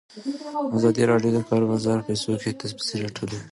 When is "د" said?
1.33-1.37, 1.37-1.39, 2.03-2.07